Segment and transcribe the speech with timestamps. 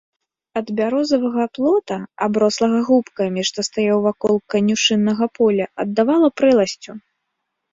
[0.59, 1.97] Ад бярозавага плота,
[2.27, 6.91] аброслага губкамі, што стаяў вакол канюшыннага поля, аддавала прэласцю.